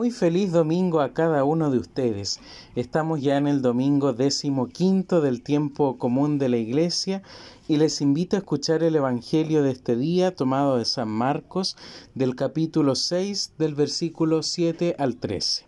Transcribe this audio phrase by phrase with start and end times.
[0.00, 2.38] Muy feliz domingo a cada uno de ustedes.
[2.76, 7.24] Estamos ya en el domingo décimo quinto del tiempo común de la iglesia
[7.66, 11.76] y les invito a escuchar el Evangelio de este día tomado de San Marcos
[12.14, 15.67] del capítulo 6 del versículo 7 al 13.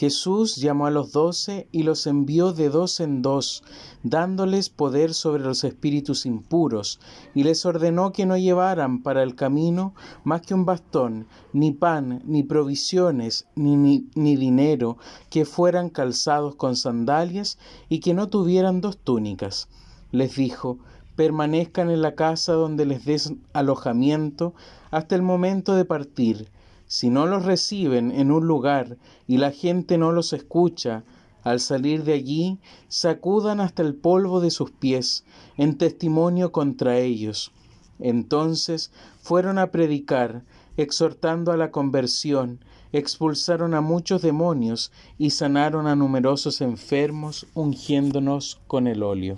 [0.00, 3.62] Jesús llamó a los doce y los envió de dos en dos,
[4.02, 7.00] dándoles poder sobre los espíritus impuros,
[7.34, 9.92] y les ordenó que no llevaran para el camino
[10.24, 14.96] más que un bastón, ni pan, ni provisiones, ni, ni, dinero,
[15.28, 17.58] que fueran calzados con sandalias,
[17.90, 19.68] y que no tuvieran dos túnicas.
[20.12, 20.78] Les dijo,
[21.14, 24.54] permanezcan en la casa donde les des alojamiento
[24.90, 26.48] hasta el momento de partir,
[26.90, 28.98] si no los reciben en un lugar
[29.28, 31.04] y la gente no los escucha,
[31.44, 35.24] al salir de allí, sacudan hasta el polvo de sus pies
[35.56, 37.52] en testimonio contra ellos.
[38.00, 38.90] Entonces
[39.22, 40.42] fueron a predicar,
[40.76, 42.58] exhortando a la conversión,
[42.90, 49.36] expulsaron a muchos demonios y sanaron a numerosos enfermos, ungiéndonos con el óleo.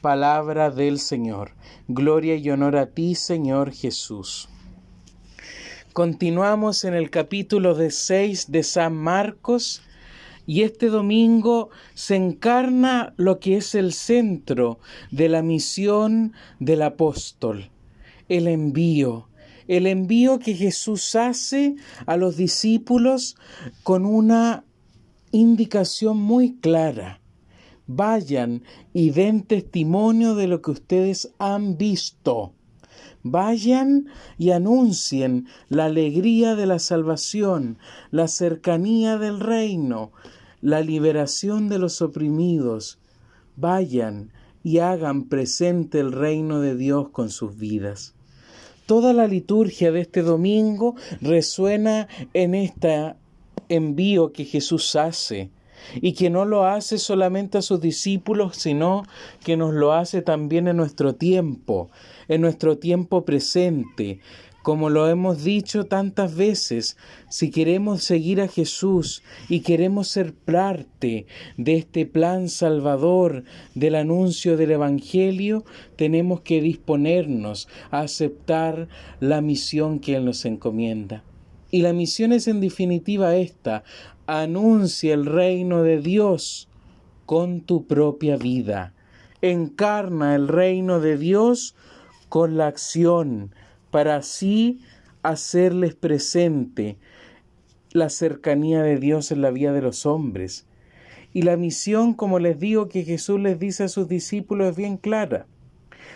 [0.00, 1.50] Palabra del Señor.
[1.88, 4.48] Gloria y honor a ti, Señor Jesús.
[5.92, 9.82] Continuamos en el capítulo de 6 de San Marcos
[10.46, 14.78] y este domingo se encarna lo que es el centro
[15.10, 17.70] de la misión del apóstol,
[18.28, 19.26] el envío,
[19.66, 21.74] el envío que Jesús hace
[22.06, 23.36] a los discípulos
[23.82, 24.62] con una
[25.32, 27.20] indicación muy clara.
[27.88, 32.54] Vayan y den testimonio de lo que ustedes han visto.
[33.22, 37.78] Vayan y anuncien la alegría de la salvación,
[38.10, 40.12] la cercanía del reino,
[40.62, 42.98] la liberación de los oprimidos.
[43.56, 48.14] Vayan y hagan presente el reino de Dios con sus vidas.
[48.86, 53.14] Toda la liturgia de este domingo resuena en este
[53.68, 55.50] envío que Jesús hace
[56.00, 59.04] y que no lo hace solamente a sus discípulos, sino
[59.44, 61.90] que nos lo hace también en nuestro tiempo,
[62.28, 64.20] en nuestro tiempo presente.
[64.62, 66.98] Como lo hemos dicho tantas veces,
[67.30, 71.26] si queremos seguir a Jesús y queremos ser parte
[71.56, 75.64] de este plan salvador del anuncio del Evangelio,
[75.96, 78.88] tenemos que disponernos a aceptar
[79.18, 81.24] la misión que Él nos encomienda.
[81.70, 83.84] Y la misión es en definitiva esta,
[84.26, 86.68] anuncia el reino de Dios
[87.26, 88.92] con tu propia vida.
[89.42, 91.74] Encarna el reino de Dios
[92.28, 93.54] con la acción
[93.90, 94.80] para así
[95.22, 96.96] hacerles presente
[97.92, 100.66] la cercanía de Dios en la vida de los hombres.
[101.32, 104.96] Y la misión, como les digo, que Jesús les dice a sus discípulos es bien
[104.96, 105.46] clara.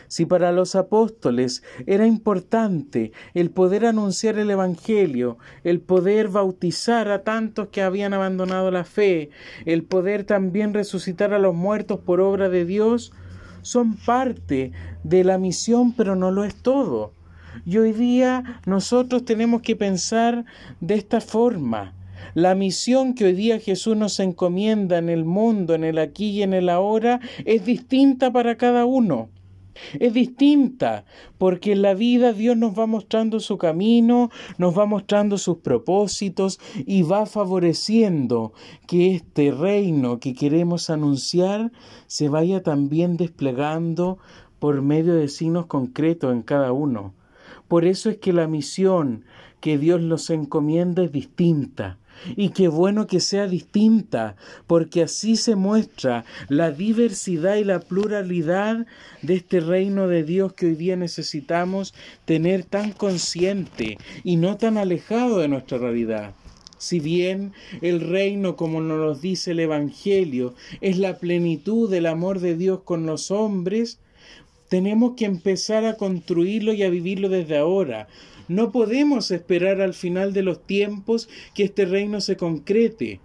[0.09, 7.23] Si para los apóstoles era importante el poder anunciar el Evangelio, el poder bautizar a
[7.23, 9.31] tantos que habían abandonado la fe,
[9.65, 13.13] el poder también resucitar a los muertos por obra de Dios,
[13.63, 14.73] son parte
[15.03, 17.13] de la misión, pero no lo es todo.
[17.65, 20.45] Y hoy día nosotros tenemos que pensar
[20.81, 21.95] de esta forma.
[22.35, 26.43] La misión que hoy día Jesús nos encomienda en el mundo, en el aquí y
[26.43, 29.29] en el ahora, es distinta para cada uno.
[29.99, 31.05] Es distinta,
[31.39, 36.61] porque en la vida Dios nos va mostrando su camino, nos va mostrando sus propósitos
[36.87, 38.53] y va favoreciendo
[38.87, 41.73] que este reino que queremos anunciar
[42.07, 44.19] se vaya también desplegando
[44.59, 47.15] por medio de signos concretos en cada uno.
[47.69, 49.25] Por eso es que la misión
[49.61, 51.99] que Dios nos encomienda es distinta.
[52.37, 54.37] Y qué bueno que sea distinta,
[54.67, 58.87] porque así se muestra la diversidad y la pluralidad
[59.23, 64.79] de este reino de Dios que hoy día necesitamos tener tan consciente y no tan
[64.79, 66.35] alejado de nuestra realidad.
[66.79, 72.41] Si bien el reino, como nos lo dice el Evangelio, es la plenitud del amor
[72.41, 74.01] de Dios con los hombres,
[74.69, 78.09] tenemos que empezar a construirlo y a vivirlo desde ahora,
[78.49, 83.21] no podemos esperar al final de los tiempos que este reino se concrete.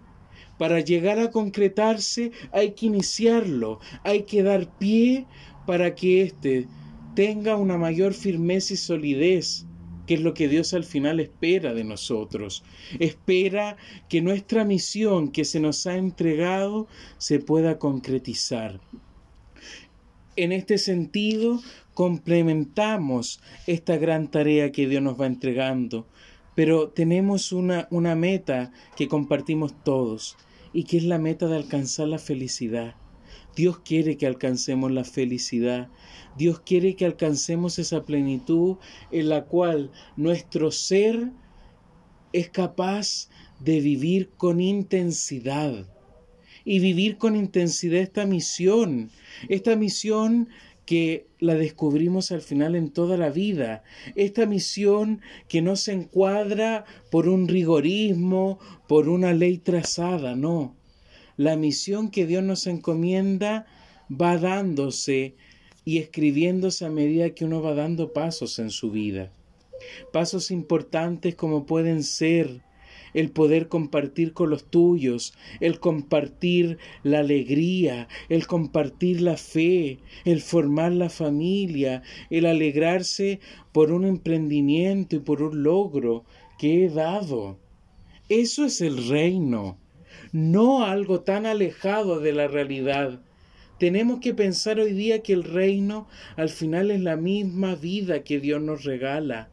[0.57, 5.25] Para llegar a concretarse hay que iniciarlo, hay que dar pie
[5.65, 6.67] para que éste
[7.15, 9.65] tenga una mayor firmeza y solidez,
[10.05, 12.63] que es lo que Dios al final espera de nosotros.
[12.99, 13.77] Espera
[14.07, 16.87] que nuestra misión que se nos ha entregado
[17.17, 18.79] se pueda concretizar.
[20.39, 21.59] En este sentido,
[21.93, 26.07] complementamos esta gran tarea que Dios nos va entregando,
[26.55, 30.37] pero tenemos una, una meta que compartimos todos
[30.71, 32.95] y que es la meta de alcanzar la felicidad.
[33.53, 35.89] Dios quiere que alcancemos la felicidad.
[36.37, 38.77] Dios quiere que alcancemos esa plenitud
[39.11, 41.33] en la cual nuestro ser
[42.31, 43.27] es capaz
[43.59, 45.85] de vivir con intensidad
[46.69, 49.09] y vivir con intensidad esta misión,
[49.47, 50.49] esta misión
[50.85, 53.81] que la descubrimos al final en toda la vida,
[54.13, 60.75] esta misión que no se encuadra por un rigorismo, por una ley trazada, no.
[61.37, 63.65] La misión que Dios nos encomienda
[64.07, 65.33] va dándose
[65.85, 69.31] y escribiéndose a medida que uno va dando pasos en su vida.
[70.13, 72.61] Pasos importantes como pueden ser
[73.13, 80.41] el poder compartir con los tuyos, el compartir la alegría, el compartir la fe, el
[80.41, 83.39] formar la familia, el alegrarse
[83.71, 86.25] por un emprendimiento y por un logro
[86.57, 87.57] que he dado.
[88.27, 89.77] Eso es el reino,
[90.31, 93.21] no algo tan alejado de la realidad.
[93.79, 98.39] Tenemos que pensar hoy día que el reino al final es la misma vida que
[98.39, 99.49] Dios nos regala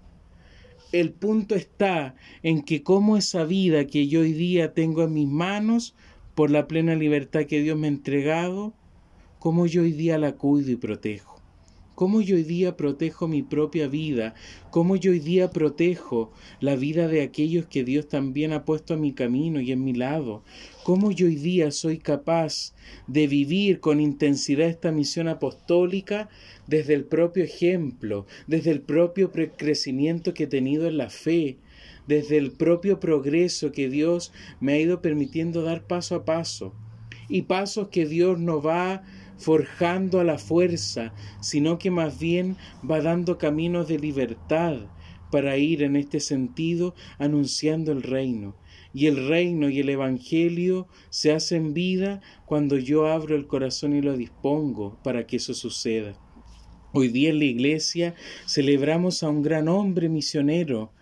[1.00, 5.28] el punto está en que como esa vida que yo hoy día tengo en mis
[5.28, 5.94] manos,
[6.34, 8.74] por la plena libertad que Dios me ha entregado,
[9.38, 11.35] cómo yo hoy día la cuido y protejo
[11.96, 14.34] cómo yo hoy día protejo mi propia vida,
[14.70, 18.98] cómo yo hoy día protejo la vida de aquellos que Dios también ha puesto a
[18.98, 20.44] mi camino y en mi lado,
[20.84, 22.74] cómo yo hoy día soy capaz
[23.06, 26.28] de vivir con intensidad esta misión apostólica
[26.66, 31.56] desde el propio ejemplo, desde el propio crecimiento que he tenido en la fe,
[32.06, 36.74] desde el propio progreso que Dios me ha ido permitiendo dar paso a paso,
[37.28, 39.02] y pasos que Dios no va
[39.38, 42.56] forjando a la fuerza, sino que más bien
[42.88, 44.78] va dando caminos de libertad
[45.30, 48.56] para ir en este sentido anunciando el reino.
[48.94, 54.00] Y el reino y el Evangelio se hacen vida cuando yo abro el corazón y
[54.00, 56.18] lo dispongo para que eso suceda.
[56.92, 58.14] Hoy día en la iglesia
[58.46, 60.92] celebramos a un gran hombre misionero,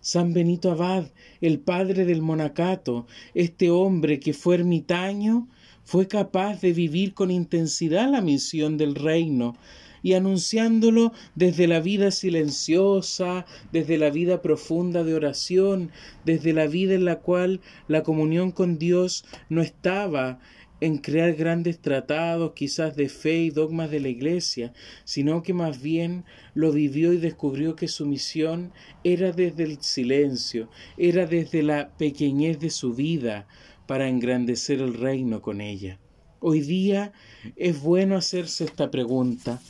[0.00, 1.06] San Benito Abad,
[1.40, 5.48] el padre del monacato, este hombre que fue ermitaño
[5.84, 9.54] fue capaz de vivir con intensidad la misión del reino
[10.02, 15.90] y anunciándolo desde la vida silenciosa, desde la vida profunda de oración,
[16.24, 20.40] desde la vida en la cual la comunión con Dios no estaba
[20.80, 24.72] en crear grandes tratados quizás de fe y dogmas de la Iglesia,
[25.04, 26.24] sino que más bien
[26.54, 28.72] lo vivió y descubrió que su misión
[29.04, 33.46] era desde el silencio, era desde la pequeñez de su vida,
[33.92, 35.98] para engrandecer el reino con ella.
[36.40, 37.12] Hoy día
[37.56, 39.60] es bueno hacerse esta pregunta.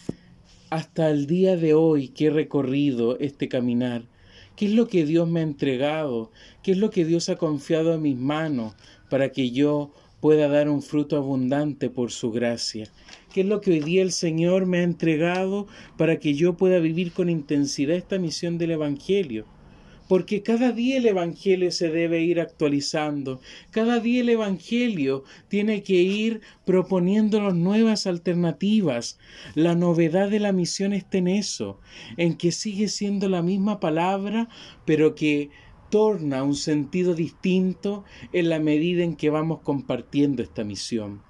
[0.71, 4.05] Hasta el día de hoy que he recorrido este caminar,
[4.55, 6.31] ¿qué es lo que Dios me ha entregado?
[6.63, 8.77] ¿Qué es lo que Dios ha confiado en mis manos
[9.11, 12.87] para que yo pueda dar un fruto abundante por su gracia?
[13.35, 15.67] ¿Qué es lo que hoy día el Señor me ha entregado
[15.99, 19.47] para que yo pueda vivir con intensidad esta misión del Evangelio?
[20.09, 23.41] Porque cada día el Evangelio se debe ir actualizando,
[23.71, 29.19] cada día el Evangelio tiene que ir proponiéndonos nuevas alternativas.
[29.55, 31.81] La novedad de la misión está en eso,
[32.17, 34.49] en que sigue siendo la misma palabra,
[34.85, 35.51] pero que
[35.91, 41.23] torna un sentido distinto en la medida en que vamos compartiendo esta misión.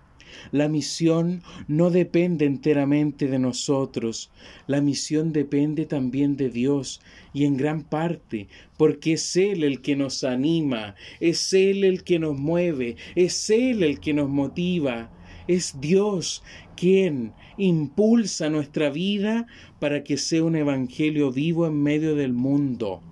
[0.51, 4.31] La misión no depende enteramente de nosotros,
[4.67, 7.01] la misión depende también de Dios
[7.33, 12.19] y en gran parte porque es Él el que nos anima, es Él el que
[12.19, 15.11] nos mueve, es Él el que nos motiva,
[15.49, 16.43] es Dios
[16.77, 19.47] quien impulsa nuestra vida
[19.79, 23.03] para que sea un evangelio vivo en medio del mundo.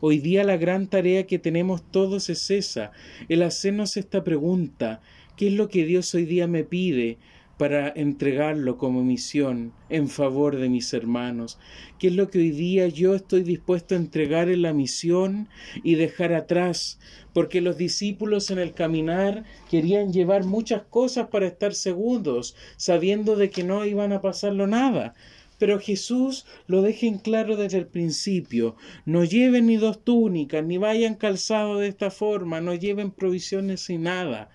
[0.00, 2.92] Hoy día la gran tarea que tenemos todos es esa,
[3.28, 5.00] el hacernos esta pregunta,
[5.38, 7.16] ¿Qué es lo que Dios hoy día me pide
[7.58, 11.60] para entregarlo como misión en favor de mis hermanos?
[12.00, 15.48] ¿Qué es lo que hoy día yo estoy dispuesto a entregar en la misión
[15.84, 16.98] y dejar atrás?
[17.32, 23.50] Porque los discípulos en el caminar querían llevar muchas cosas para estar seguros, sabiendo de
[23.50, 25.14] que no iban a pasarlo nada.
[25.56, 28.74] Pero Jesús lo deja en claro desde el principio.
[29.06, 33.98] No lleven ni dos túnicas, ni vayan calzados de esta forma, no lleven provisiones ni
[33.98, 34.50] nada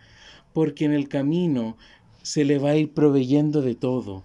[0.54, 1.78] porque en el camino
[2.22, 4.24] se le va a ir proveyendo de todo.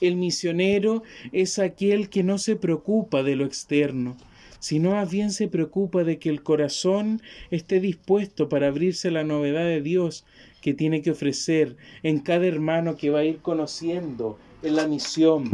[0.00, 4.16] El misionero es aquel que no se preocupa de lo externo,
[4.60, 9.24] sino más bien se preocupa de que el corazón esté dispuesto para abrirse a la
[9.24, 10.24] novedad de Dios
[10.60, 15.50] que tiene que ofrecer en cada hermano que va a ir conociendo en la misión.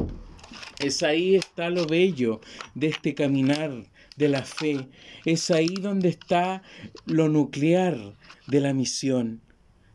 [0.79, 2.41] Es ahí está lo bello
[2.75, 3.85] de este caminar
[4.17, 4.89] de la fe.
[5.25, 6.63] Es ahí donde está
[7.07, 7.97] lo nuclear
[8.49, 9.41] de la misión.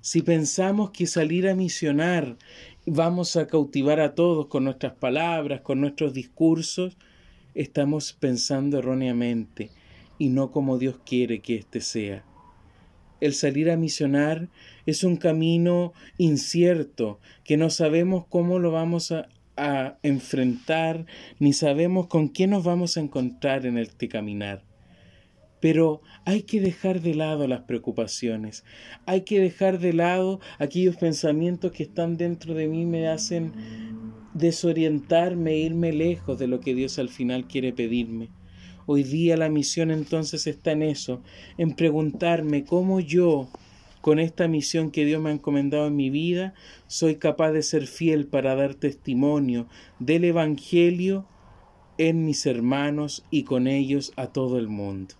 [0.09, 2.37] Si pensamos que salir a misionar
[2.85, 6.95] vamos a cautivar a todos con nuestras palabras, con nuestros discursos,
[7.55, 9.69] estamos pensando erróneamente
[10.17, 12.23] y no como Dios quiere que éste sea.
[13.19, 14.47] el salir a misionar
[14.85, 19.27] es un camino incierto, que no sabemos cómo lo vamos a,
[20.03, 21.05] enfrentar,
[21.37, 24.63] ni sabemos con quién nos vamos a encontrar en este caminar.
[25.59, 28.63] Pero hay que dejar de lado las preocupaciones,
[29.05, 33.53] hay que dejar de lado aquellos pensamientos que están dentro de mí me hacen
[34.33, 38.29] desorientarme, irme lejos de lo que Dios al final quiere pedirme.
[38.85, 41.21] Hoy día la misión entonces está en eso,
[41.57, 43.49] en preguntarme cómo yo
[44.01, 46.53] con esta misión que Dios me ha encomendado en mi vida,
[46.87, 49.67] soy capaz de ser fiel para dar testimonio
[49.99, 51.27] del Evangelio
[51.97, 55.15] en mis hermanos y con ellos a todo el mundo.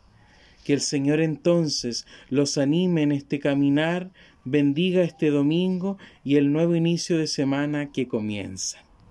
[0.67, 4.11] Que el Señor entonces los anime en este caminar,
[4.43, 8.86] bendiga este domingo y el nuevo inicio de semana que comienza.